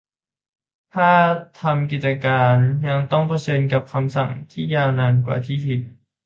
[0.93, 1.09] ถ้า
[1.61, 2.55] ทำกิจการ
[2.87, 5.81] ยังต้องเผชิญกับคำสั่งที่ยาวนานกว่าที่คิด